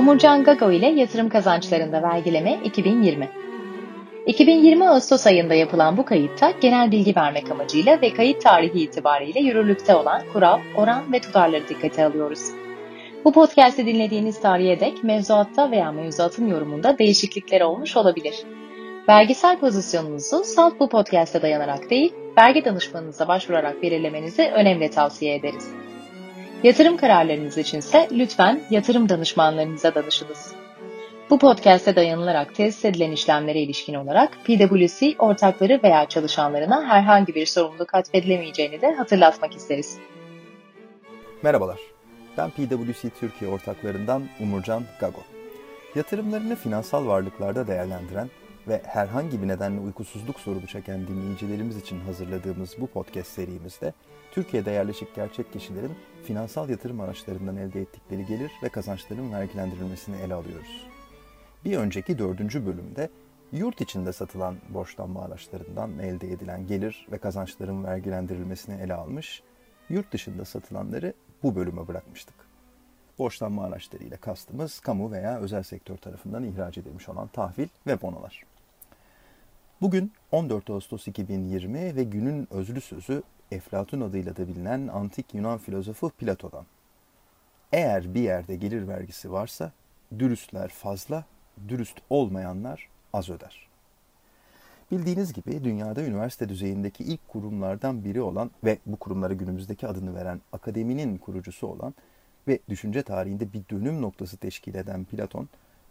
[0.00, 3.28] Omurcan Gago ile yatırım kazançlarında vergileme 2020.
[4.26, 9.94] 2020 Ağustos ayında yapılan bu kayıtta genel bilgi vermek amacıyla ve kayıt tarihi itibariyle yürürlükte
[9.94, 12.40] olan kural, oran ve tutarları dikkate alıyoruz.
[13.24, 18.34] Bu podcast'i dinlediğiniz tarihe dek mevzuatta veya mevzuatın yorumunda değişiklikler olmuş olabilir.
[19.08, 25.89] Vergisel pozisyonunuzu salt bu podcast'e dayanarak değil, vergi danışmanınıza başvurarak belirlemenizi önemli tavsiye ederiz.
[26.62, 30.54] Yatırım kararlarınız içinse lütfen yatırım danışmanlarınıza danışınız.
[31.30, 37.94] Bu podcast'e dayanılarak tesis edilen işlemlere ilişkin olarak PwC ortakları veya çalışanlarına herhangi bir sorumluluk
[37.94, 39.98] atfedilemeyeceğini de hatırlatmak isteriz.
[41.42, 41.78] Merhabalar,
[42.38, 45.22] ben PwC Türkiye ortaklarından Umurcan Gago.
[45.94, 48.30] Yatırımlarını finansal varlıklarda değerlendiren
[48.70, 53.92] ve herhangi bir nedenle uykusuzluk sorunu çeken dinleyicilerimiz için hazırladığımız bu podcast serimizde
[54.30, 55.92] Türkiye'de yerleşik gerçek kişilerin
[56.24, 60.86] finansal yatırım araçlarından elde ettikleri gelir ve kazançların vergilendirilmesini ele alıyoruz.
[61.64, 63.10] Bir önceki dördüncü bölümde
[63.52, 69.42] yurt içinde satılan borçlanma araçlarından elde edilen gelir ve kazançların vergilendirilmesini ele almış,
[69.88, 72.34] yurt dışında satılanları bu bölüme bırakmıştık.
[73.18, 78.49] Borçlanma araçlarıyla kastımız kamu veya özel sektör tarafından ihraç edilmiş olan tahvil ve bonolar.
[79.80, 86.10] Bugün 14 Ağustos 2020 ve günün özlü sözü Eflatun adıyla da bilinen antik Yunan filozofu
[86.10, 86.66] Platon'dan.
[87.72, 89.72] Eğer bir yerde gelir vergisi varsa
[90.18, 91.24] dürüstler fazla,
[91.68, 93.68] dürüst olmayanlar az öder.
[94.90, 100.40] Bildiğiniz gibi dünyada üniversite düzeyindeki ilk kurumlardan biri olan ve bu kurumlara günümüzdeki adını veren
[100.52, 101.94] akademinin kurucusu olan
[102.48, 105.48] ve düşünce tarihinde bir dönüm noktası teşkil eden Platon,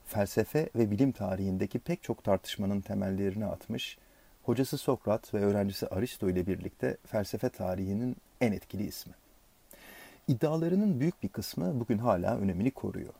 [0.09, 3.97] felsefe ve bilim tarihindeki pek çok tartışmanın temellerini atmış,
[4.43, 9.13] hocası Sokrat ve öğrencisi Aristo ile birlikte felsefe tarihinin en etkili ismi.
[10.27, 13.13] İddialarının büyük bir kısmı bugün hala önemini koruyor.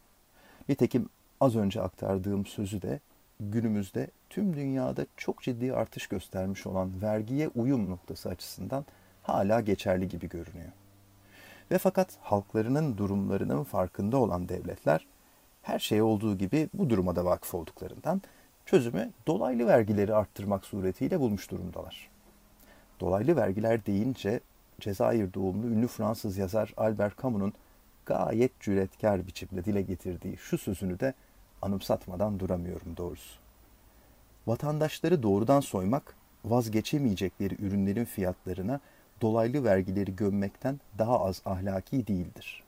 [0.70, 3.00] Nitekim az önce aktardığım sözü de
[3.40, 8.86] günümüzde tüm dünyada çok ciddi artış göstermiş olan vergiye uyum noktası açısından
[9.24, 10.72] hala geçerli gibi görünüyor.
[11.72, 15.06] Ve fakat halklarının durumlarının farkında olan devletler
[15.62, 18.22] her şey olduğu gibi bu duruma da vakıf olduklarından
[18.66, 22.10] çözümü dolaylı vergileri arttırmak suretiyle bulmuş durumdalar.
[23.00, 24.40] Dolaylı vergiler deyince
[24.80, 27.54] Cezayir doğumlu ünlü Fransız yazar Albert Camus'un
[28.06, 31.14] gayet cüretkar biçimde dile getirdiği şu sözünü de
[31.62, 33.40] anımsatmadan duramıyorum doğrusu.
[34.48, 36.16] Vatandaşları doğrudan soymak,
[36.46, 38.80] vazgeçemeyecekleri ürünlerin fiyatlarına
[39.22, 42.64] dolaylı vergileri gömmekten daha az ahlaki değildir.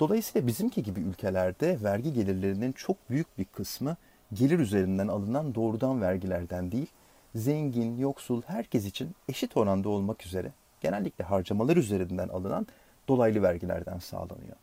[0.00, 3.96] Dolayısıyla bizimki gibi ülkelerde vergi gelirlerinin çok büyük bir kısmı
[4.32, 6.86] gelir üzerinden alınan doğrudan vergilerden değil,
[7.34, 12.66] zengin, yoksul herkes için eşit oranda olmak üzere genellikle harcamalar üzerinden alınan
[13.08, 14.56] dolaylı vergilerden sağlanıyor.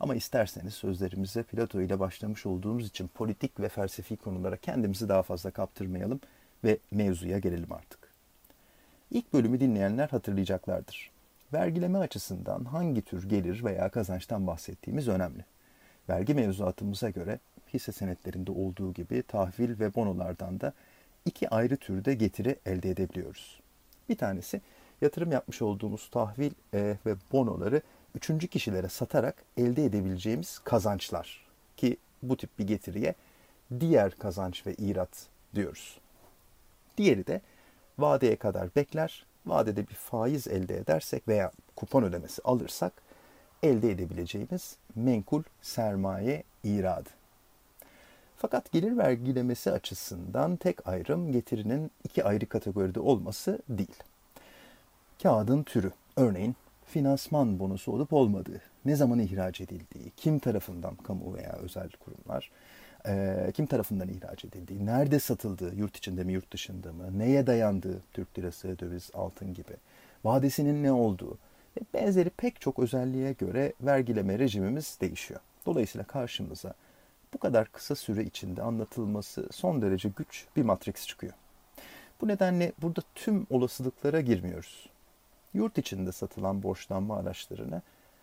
[0.00, 5.50] Ama isterseniz sözlerimize Plato ile başlamış olduğumuz için politik ve felsefi konulara kendimizi daha fazla
[5.50, 6.20] kaptırmayalım
[6.64, 7.98] ve mevzuya gelelim artık.
[9.10, 11.11] İlk bölümü dinleyenler hatırlayacaklardır.
[11.52, 15.44] Vergileme açısından hangi tür gelir veya kazançtan bahsettiğimiz önemli.
[16.08, 17.38] Vergi mevzuatımıza göre
[17.74, 20.72] hisse senetlerinde olduğu gibi tahvil ve bonolardan da
[21.24, 23.60] iki ayrı türde getiri elde edebiliyoruz.
[24.08, 24.60] Bir tanesi
[25.00, 27.82] yatırım yapmış olduğumuz tahvil e, ve bonoları
[28.14, 31.46] üçüncü kişilere satarak elde edebileceğimiz kazançlar
[31.76, 33.14] ki bu tip bir getiriye
[33.80, 35.98] diğer kazanç ve irat diyoruz.
[36.98, 37.40] Diğeri de
[37.98, 42.92] vadeye kadar bekler, vadede bir faiz elde edersek veya kupon ödemesi alırsak
[43.62, 47.08] elde edebileceğimiz menkul sermaye iradı.
[48.36, 53.96] Fakat gelir vergilemesi açısından tek ayrım getirinin iki ayrı kategoride olması değil.
[55.22, 61.52] Kağıdın türü, örneğin finansman bonusu olup olmadığı, ne zaman ihraç edildiği, kim tarafından kamu veya
[61.52, 62.50] özel kurumlar,
[63.06, 68.00] e, kim tarafından ihraç edildiği, nerede satıldığı, yurt içinde mi yurt dışında mı, neye dayandığı,
[68.12, 69.72] Türk lirası, döviz, altın gibi,
[70.24, 71.38] vadesinin ne olduğu
[71.76, 75.40] ve benzeri pek çok özelliğe göre vergileme rejimimiz değişiyor.
[75.66, 76.74] Dolayısıyla karşımıza
[77.34, 81.32] bu kadar kısa süre içinde anlatılması son derece güç bir matrix çıkıyor.
[82.20, 84.88] Bu nedenle burada tüm olasılıklara girmiyoruz.
[85.54, 87.82] Yurt içinde satılan borçlanma araçlarını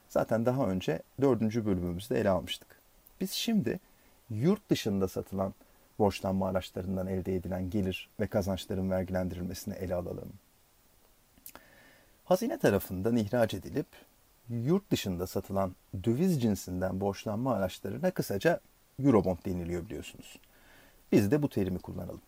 [0.10, 2.68] zaten daha önce dördüncü bölümümüzde ele almıştık.
[3.22, 3.80] Biz şimdi
[4.30, 5.54] yurt dışında satılan
[6.00, 10.34] borçlanma araçlarından elde edilen gelir ve kazançların vergilendirilmesini ele alalım.
[12.26, 13.88] Hazine tarafından ihraç edilip
[14.50, 18.60] yurt dışında satılan döviz cinsinden borçlanma araçlarına kısaca
[19.04, 20.40] Eurobond deniliyor biliyorsunuz.
[21.12, 22.22] Biz de bu terimi kullanalım.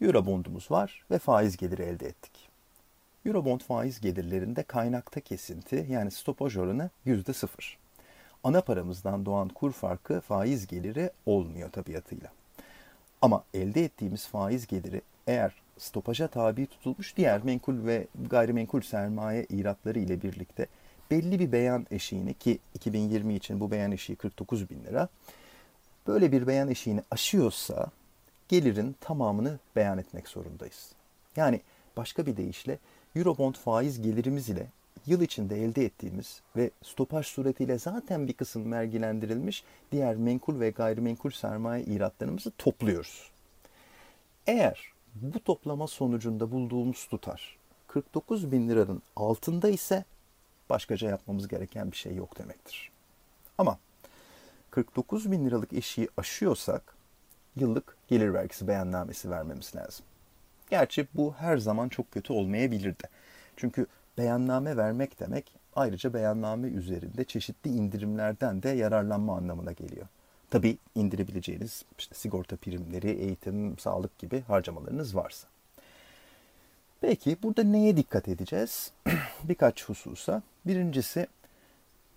[0.00, 2.48] Eurobondumuz var ve faiz geliri elde ettik.
[3.26, 7.83] Eurobond faiz gelirlerinde kaynakta kesinti yani stopaj oranı %0.
[8.44, 12.28] Ana paramızdan doğan kur farkı faiz geliri olmuyor tabiatıyla.
[13.22, 19.98] Ama elde ettiğimiz faiz geliri eğer stopaja tabi tutulmuş diğer menkul ve gayrimenkul sermaye iratları
[19.98, 20.66] ile birlikte
[21.10, 25.08] belli bir beyan eşiğini ki 2020 için bu beyan eşiği 49 bin lira
[26.06, 27.86] böyle bir beyan eşiğini aşıyorsa
[28.48, 30.92] gelirin tamamını beyan etmek zorundayız.
[31.36, 31.60] Yani
[31.96, 32.78] başka bir deyişle
[33.16, 34.66] Eurobond faiz gelirimiz ile
[35.06, 41.30] yıl içinde elde ettiğimiz ve stopaj suretiyle zaten bir kısım vergilendirilmiş diğer menkul ve gayrimenkul
[41.30, 43.30] sermaye iratlarımızı topluyoruz.
[44.46, 47.56] Eğer bu toplama sonucunda bulduğumuz tutar
[47.88, 50.04] 49 bin liranın altında ise
[50.70, 52.90] başkaca yapmamız gereken bir şey yok demektir.
[53.58, 53.78] Ama
[54.70, 56.94] 49 bin liralık eşiği aşıyorsak
[57.56, 60.06] yıllık gelir vergisi beyannamesi vermemiz lazım.
[60.70, 63.08] Gerçi bu her zaman çok kötü olmayabilir de.
[63.56, 63.86] Çünkü
[64.18, 70.06] beyanname vermek demek ayrıca beyanname üzerinde çeşitli indirimlerden de yararlanma anlamına geliyor.
[70.50, 75.48] Tabi indirebileceğiniz işte sigorta primleri, eğitim, sağlık gibi harcamalarınız varsa.
[77.00, 78.92] Peki burada neye dikkat edeceğiz?
[79.44, 80.42] Birkaç hususa.
[80.66, 81.26] Birincisi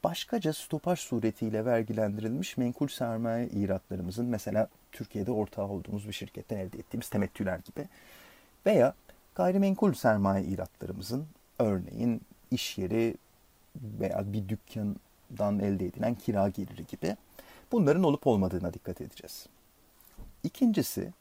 [0.03, 7.09] başkaca stopaj suretiyle vergilendirilmiş menkul sermaye iratlarımızın mesela Türkiye'de ortağı olduğumuz bir şirketten elde ettiğimiz
[7.09, 7.87] temettüler gibi
[8.65, 8.93] veya
[9.35, 11.27] gayrimenkul sermaye iratlarımızın
[11.59, 12.21] örneğin
[12.51, 13.15] iş yeri
[13.75, 17.15] veya bir dükkandan elde edilen kira geliri gibi
[17.71, 19.45] bunların olup olmadığına dikkat edeceğiz.
[20.43, 21.13] İkincisi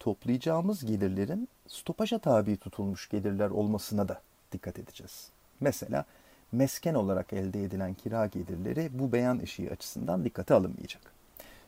[0.00, 4.20] toplayacağımız gelirlerin stopaja tabi tutulmuş gelirler olmasına da
[4.52, 5.30] dikkat edeceğiz.
[5.60, 6.04] Mesela
[6.52, 11.02] mesken olarak elde edilen kira gelirleri bu beyan eşiği açısından dikkate alınmayacak.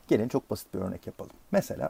[0.07, 1.31] Gelin çok basit bir örnek yapalım.
[1.51, 1.89] Mesela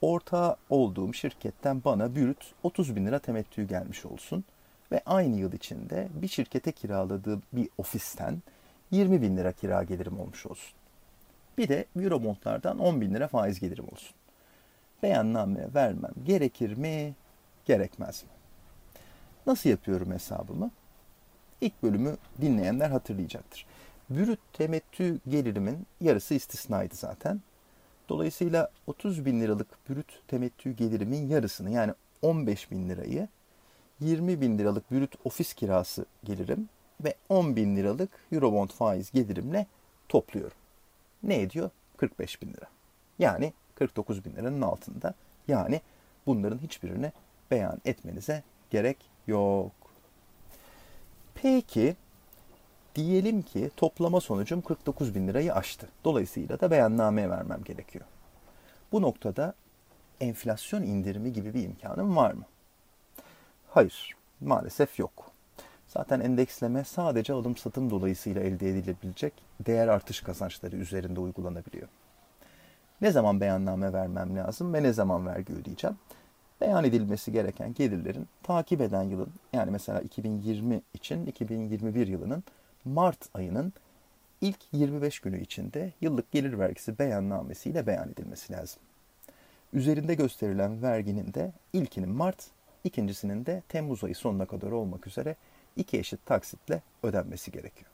[0.00, 4.44] ortağı olduğum şirketten bana bürüt 30 bin lira temettü gelmiş olsun
[4.92, 8.42] ve aynı yıl içinde bir şirkete kiraladığım bir ofisten
[8.90, 10.72] 20 bin lira kira gelirim olmuş olsun.
[11.58, 14.14] Bir de Eurobondlardan 10 bin lira faiz gelirim olsun.
[15.02, 17.14] Beyanname vermem gerekir mi,
[17.64, 18.30] gerekmez mi?
[19.46, 20.70] Nasıl yapıyorum hesabımı?
[21.60, 23.66] İlk bölümü dinleyenler hatırlayacaktır.
[24.10, 27.40] Bürüt temettü gelirimin yarısı istisnaydı zaten.
[28.08, 31.92] Dolayısıyla 30 bin liralık bürüt temettü gelirimin yarısını yani
[32.22, 33.28] 15 bin lirayı
[34.02, 36.68] 20 bin liralık bürüt ofis kirası gelirim
[37.04, 39.66] ve 10 bin liralık Eurobond faiz gelirimle
[40.08, 40.56] topluyorum.
[41.22, 41.70] Ne ediyor?
[41.96, 42.66] 45 bin lira.
[43.18, 45.14] Yani 49 bin liranın altında.
[45.48, 45.80] Yani
[46.26, 47.12] bunların hiçbirini
[47.50, 48.96] beyan etmenize gerek
[49.26, 49.72] yok.
[51.34, 51.96] Peki
[52.94, 55.88] diyelim ki toplama sonucum 49 bin lirayı aştı.
[56.04, 58.04] Dolayısıyla da beyanname vermem gerekiyor.
[58.92, 59.54] Bu noktada
[60.20, 62.44] enflasyon indirimi gibi bir imkanım var mı?
[63.74, 65.30] Hayır, maalesef yok.
[65.88, 69.32] Zaten endeksleme sadece alım satım dolayısıyla elde edilebilecek
[69.66, 71.88] değer artış kazançları üzerinde uygulanabiliyor.
[73.00, 75.96] Ne zaman beyanname vermem lazım ve ne zaman vergi ödeyeceğim?
[76.60, 82.44] Beyan edilmesi gereken gelirlerin takip eden yılın yani mesela 2020 için 2021 yılının
[82.84, 83.72] Mart ayının
[84.40, 88.82] ilk 25 günü içinde yıllık gelir vergisi beyannamesiyle beyan edilmesi lazım.
[89.72, 92.51] Üzerinde gösterilen verginin de ilkinin Mart,
[92.84, 95.36] ikincisinin de Temmuz ayı sonuna kadar olmak üzere
[95.76, 97.90] iki eşit taksitle ödenmesi gerekiyor.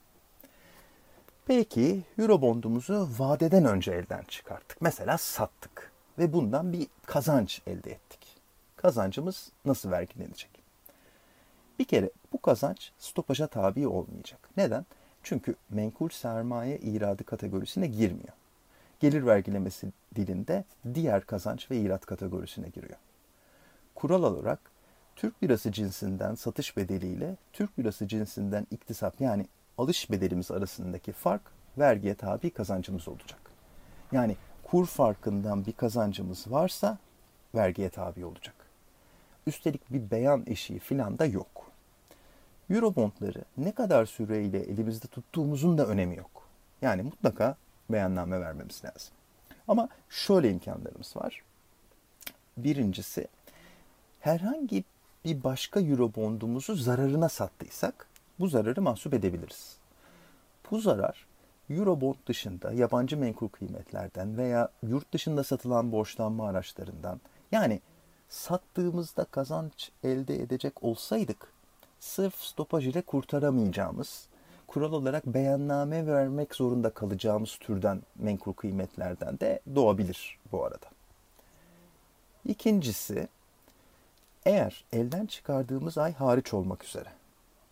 [1.46, 4.82] Peki Eurobondumuzu vadeden önce elden çıkarttık.
[4.82, 8.20] Mesela sattık ve bundan bir kazanç elde ettik.
[8.76, 10.50] Kazancımız nasıl vergilenecek?
[11.78, 14.48] Bir kere bu kazanç stopaja tabi olmayacak.
[14.56, 14.86] Neden?
[15.22, 18.32] Çünkü menkul sermaye iradı kategorisine girmiyor.
[19.00, 22.98] Gelir vergilemesi dilinde diğer kazanç ve irat kategorisine giriyor.
[23.94, 24.60] Kural olarak
[25.18, 29.46] Türk lirası cinsinden satış bedeliyle Türk lirası cinsinden iktisap yani
[29.78, 31.42] alış bedelimiz arasındaki fark
[31.78, 33.40] vergiye tabi kazancımız olacak.
[34.12, 36.98] Yani kur farkından bir kazancımız varsa
[37.54, 38.54] vergiye tabi olacak.
[39.46, 41.70] Üstelik bir beyan eşiği filan da yok.
[42.70, 46.48] Eurobondları ne kadar süreyle elimizde tuttuğumuzun da önemi yok.
[46.82, 47.56] Yani mutlaka
[47.90, 49.12] beyanname vermemiz lazım.
[49.68, 51.42] Ama şöyle imkanlarımız var.
[52.56, 53.28] Birincisi
[54.20, 54.84] herhangi
[55.28, 58.06] bir başka Eurobondumuzu zararına sattıysak
[58.40, 59.76] bu zararı mahsup edebiliriz.
[60.70, 61.26] Bu zarar
[61.70, 67.20] Eurobond dışında yabancı menkul kıymetlerden veya yurt dışında satılan borçlanma araçlarından
[67.52, 67.80] yani
[68.28, 71.52] sattığımızda kazanç elde edecek olsaydık
[72.00, 74.26] sırf stopaj ile kurtaramayacağımız,
[74.66, 80.86] kural olarak beyanname vermek zorunda kalacağımız türden menkul kıymetlerden de doğabilir bu arada.
[82.44, 83.28] İkincisi,
[84.46, 87.08] eğer elden çıkardığımız ay hariç olmak üzere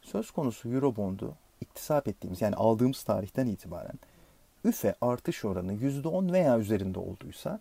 [0.03, 3.99] söz konusu Eurobond'u iktisap ettiğimiz yani aldığımız tarihten itibaren
[4.65, 7.61] üfe artış oranı %10 veya üzerinde olduysa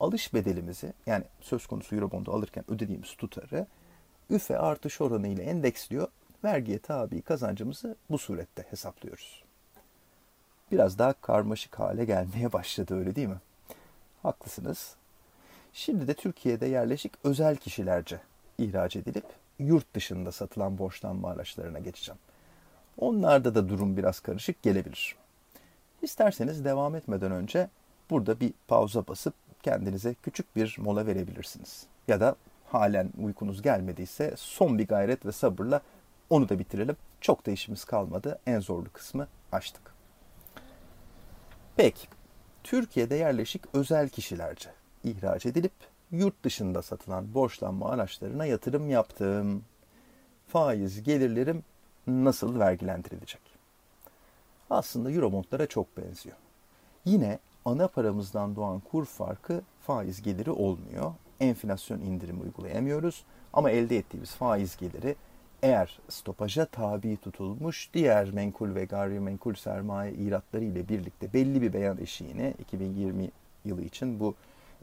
[0.00, 3.66] alış bedelimizi yani söz konusu Eurobond'u alırken ödediğimiz tutarı
[4.30, 6.08] üfe artış oranı ile endeksliyor.
[6.44, 9.44] Vergiye tabi kazancımızı bu surette hesaplıyoruz.
[10.72, 13.40] Biraz daha karmaşık hale gelmeye başladı öyle değil mi?
[14.22, 14.97] Haklısınız.
[15.72, 18.20] Şimdi de Türkiye'de yerleşik özel kişilerce
[18.58, 19.24] ihraç edilip
[19.58, 22.18] yurt dışında satılan borçlanma araçlarına geçeceğim.
[22.98, 25.16] Onlarda da durum biraz karışık gelebilir.
[26.02, 27.68] İsterseniz devam etmeden önce
[28.10, 31.86] burada bir pauza basıp kendinize küçük bir mola verebilirsiniz.
[32.08, 35.80] Ya da halen uykunuz gelmediyse son bir gayret ve sabırla
[36.30, 36.96] onu da bitirelim.
[37.20, 38.38] Çok da işimiz kalmadı.
[38.46, 39.82] En zorlu kısmı açtık.
[41.76, 42.08] Peki,
[42.64, 44.70] Türkiye'de yerleşik özel kişilerce
[45.10, 45.72] ihraç edilip
[46.10, 49.64] yurt dışında satılan borçlanma araçlarına yatırım yaptım.
[50.48, 51.62] Faiz gelirlerim
[52.06, 53.40] nasıl vergilendirilecek?
[54.70, 56.36] Aslında Eurobondlara çok benziyor.
[57.04, 61.12] Yine ana paramızdan doğan kur farkı faiz geliri olmuyor.
[61.40, 65.16] Enflasyon indirimi uygulayamıyoruz ama elde ettiğimiz faiz geliri
[65.62, 71.98] eğer stopaja tabi tutulmuş diğer menkul ve gayrimenkul sermaye iratları ile birlikte belli bir beyan
[71.98, 73.30] eşiğine 2020
[73.64, 74.34] yılı için bu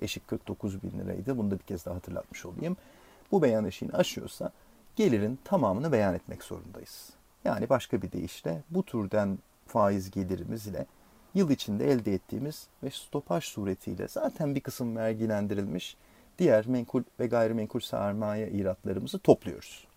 [0.01, 1.37] eşik 49 bin liraydı.
[1.37, 2.77] Bunu da bir kez daha hatırlatmış olayım.
[3.31, 4.51] Bu beyan eşiğini aşıyorsa
[4.95, 7.09] gelirin tamamını beyan etmek zorundayız.
[7.45, 10.85] Yani başka bir deyişle bu türden faiz gelirimiz ile
[11.33, 15.97] yıl içinde elde ettiğimiz ve stopaj suretiyle zaten bir kısım vergilendirilmiş
[16.39, 19.87] diğer menkul ve gayrimenkul sermaye iratlarımızı topluyoruz.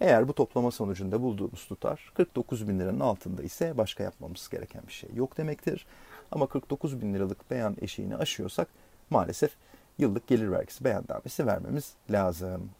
[0.00, 4.92] Eğer bu toplama sonucunda bulduğumuz tutar 49 bin liranın altında ise başka yapmamız gereken bir
[4.92, 5.86] şey yok demektir.
[6.30, 8.68] Ama 49 bin liralık beyan eşiğini aşıyorsak
[9.10, 9.56] maalesef
[9.98, 12.70] yıllık gelir vergisi beyannamesi vermemiz lazım.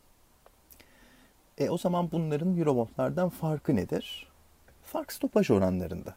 [1.59, 4.29] E o zaman bunların Eurobondlardan farkı nedir?
[4.83, 6.15] Fark stopaj oranlarında.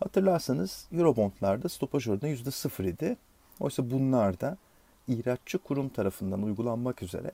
[0.00, 3.16] Hatırlarsanız Eurobondlarda stopaj oranı %0 idi.
[3.60, 4.56] Oysa bunlarda
[5.08, 7.30] ihraççı kurum tarafından uygulanmak üzere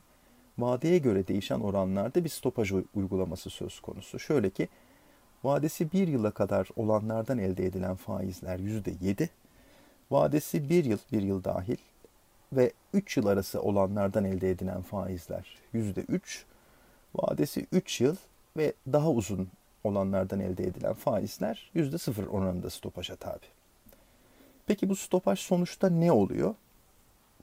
[0.59, 4.19] vadeye göre değişen oranlarda bir stopaj uygulaması söz konusu.
[4.19, 4.69] Şöyle ki
[5.45, 9.29] vadesi bir yıla kadar olanlardan elde edilen faizler %7,
[10.11, 11.77] vadesi bir yıl, bir yıl dahil
[12.53, 16.45] ve 3 yıl arası olanlardan elde edilen faizler %3,
[17.15, 18.17] vadesi 3 yıl
[18.57, 19.49] ve daha uzun
[19.85, 23.47] olanlardan elde edilen faizler %0 oranında stopaja tabi.
[24.67, 26.55] Peki bu stopaj sonuçta ne oluyor?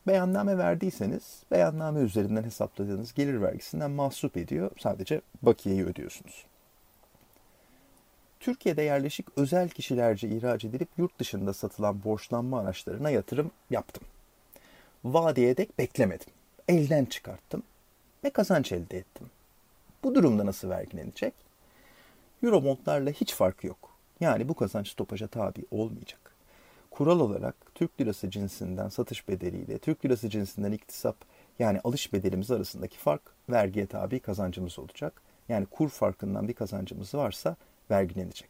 [0.08, 4.72] Beyanname verdiyseniz beyanname üzerinden hesapladığınız gelir vergisinden mahsup ediyor.
[4.80, 6.46] Sadece bakiyeyi ödüyorsunuz.
[8.44, 14.04] Türkiye'de yerleşik özel kişilerce ihraç edilip yurt dışında satılan borçlanma araçlarına yatırım yaptım.
[15.04, 16.28] Vadeye dek beklemedim.
[16.68, 17.64] Elden çıkarttım
[18.24, 19.28] ve kazanç elde ettim.
[20.04, 21.34] Bu durumda nasıl vergilenecek?
[22.44, 23.90] Eurobondlarla hiç farkı yok.
[24.20, 26.36] Yani bu kazanç stopaja tabi olmayacak.
[26.92, 31.16] Kural olarak Türk lirası cinsinden satış bedeliyle Türk lirası cinsinden iktisap
[31.60, 35.22] yani alış bedelimiz arasındaki fark vergiye tabi kazancımız olacak.
[35.50, 37.56] Yani kur farkından bir kazancımız varsa
[37.92, 38.50] vergilenecek.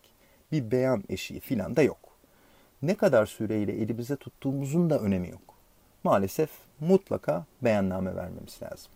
[0.51, 1.97] Bir beyan eşiği filan da yok.
[2.81, 5.41] Ne kadar süreyle elimize tuttuğumuzun da önemi yok.
[6.03, 6.49] Maalesef
[6.79, 8.91] mutlaka beyanname vermemiz lazım.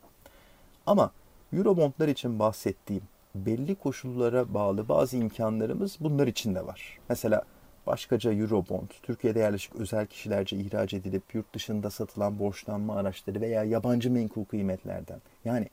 [0.86, 1.12] Ama
[1.54, 3.04] Eurobondlar için bahsettiğim
[3.36, 6.98] belli koşullara bağlı bazı imkanlarımız bunlar için de var.
[7.10, 7.44] Mesela
[7.88, 14.12] başkaca Eurobond, Türkiye'de yerleşik özel kişilerce ihraç edilip yurt dışında satılan borçlanma araçları veya yabancı
[14.12, 15.22] menkul kıymetlerden.
[15.46, 15.70] Yani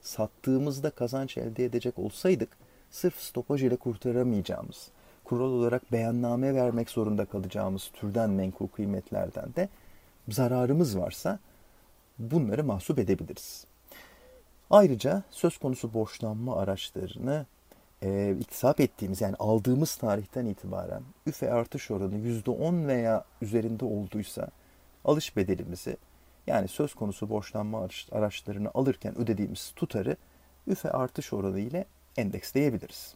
[0.00, 2.48] sattığımızda kazanç elde edecek olsaydık
[2.92, 4.88] sırf stopaj ile kurtaramayacağımız,
[5.24, 9.68] kural olarak beyanname vermek zorunda kalacağımız türden menkul kıymetlerden de
[10.28, 11.38] zararımız varsa
[12.18, 13.64] bunları mahsup edebiliriz.
[14.70, 17.46] Ayrıca söz konusu borçlanma araçlarını
[18.02, 24.48] e, iktisap ettiğimiz yani aldığımız tarihten itibaren üfe artış oranı %10 veya üzerinde olduysa
[25.04, 25.96] alış bedelimizi
[26.46, 30.16] yani söz konusu borçlanma araçlarını alırken ödediğimiz tutarı
[30.66, 31.84] üfe artış oranı ile
[32.16, 33.14] endeksleyebiliriz.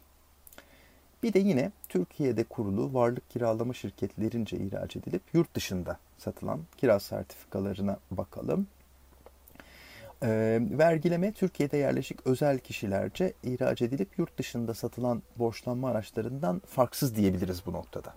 [1.23, 7.97] Bir de yine Türkiye'de kurulu varlık kiralama şirketlerince ihraç edilip yurt dışında satılan kira sertifikalarına
[8.11, 8.67] bakalım.
[10.23, 17.65] E, vergileme Türkiye'de yerleşik özel kişilerce ihraç edilip yurt dışında satılan borçlanma araçlarından farksız diyebiliriz
[17.65, 18.13] bu noktada.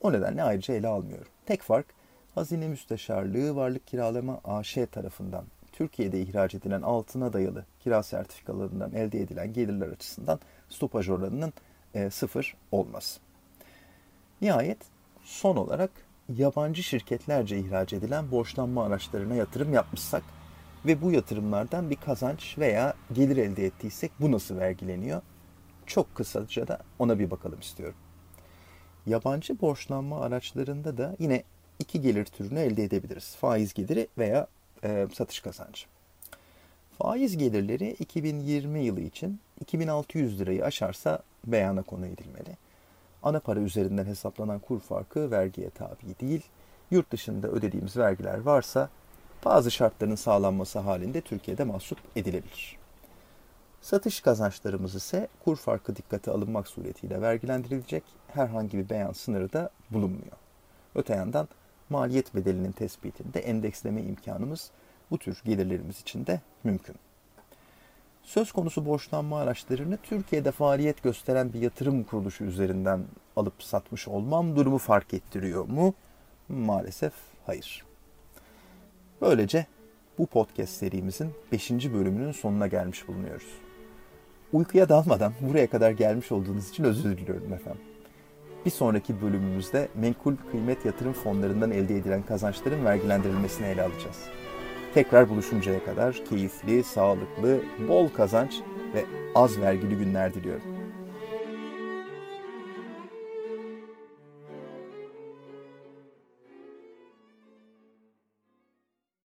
[0.00, 1.32] O nedenle ayrıca ele almıyorum.
[1.46, 1.86] Tek fark
[2.34, 9.52] Hazine Müsteşarlığı Varlık Kiralama AŞ tarafından Türkiye'de ihraç edilen altına dayalı kira sertifikalarından elde edilen
[9.52, 11.52] gelirler açısından stopaj oranının
[11.94, 13.20] e, sıfır olması.
[14.40, 14.78] Nihayet
[15.24, 15.90] son olarak
[16.28, 20.22] yabancı şirketlerce ihraç edilen borçlanma araçlarına yatırım yapmışsak
[20.86, 25.22] ve bu yatırımlardan bir kazanç veya gelir elde ettiysek bu nasıl vergileniyor?
[25.86, 27.96] Çok kısaca da ona bir bakalım istiyorum.
[29.06, 31.42] Yabancı borçlanma araçlarında da yine
[31.78, 33.36] iki gelir türünü elde edebiliriz.
[33.36, 34.46] Faiz geliri veya
[34.84, 35.86] e, satış kazancı.
[36.98, 42.56] Faiz gelirleri 2020 yılı için 2600 lirayı aşarsa beyana konu edilmeli.
[43.22, 46.42] Ana para üzerinden hesaplanan kur farkı vergiye tabi değil.
[46.90, 48.88] Yurt dışında ödediğimiz vergiler varsa
[49.44, 52.78] bazı şartların sağlanması halinde Türkiye'de mahsup edilebilir.
[53.80, 60.36] Satış kazançlarımız ise kur farkı dikkate alınmak suretiyle vergilendirilecek herhangi bir beyan sınırı da bulunmuyor.
[60.94, 61.48] Öte yandan
[61.90, 64.70] maliyet bedelinin tespitinde endeksleme imkanımız
[65.10, 66.96] bu tür gelirlerimiz için de mümkün.
[68.22, 73.04] Söz konusu borçlanma araçlarını Türkiye'de faaliyet gösteren bir yatırım kuruluşu üzerinden
[73.36, 75.94] alıp satmış olmam durumu fark ettiriyor mu?
[76.48, 77.12] Maalesef
[77.46, 77.84] hayır.
[79.20, 79.66] Böylece
[80.18, 81.70] bu podcast serimizin 5.
[81.70, 83.48] bölümünün sonuna gelmiş bulunuyoruz.
[84.52, 87.93] Uykuya dalmadan buraya kadar gelmiş olduğunuz için özür diliyorum efendim.
[88.64, 94.24] Bir sonraki bölümümüzde menkul kıymet yatırım fonlarından elde edilen kazançların vergilendirilmesini ele alacağız.
[94.94, 98.54] Tekrar buluşuncaya kadar keyifli, sağlıklı, bol kazanç
[98.94, 99.04] ve
[99.34, 100.83] az vergili günler diliyorum.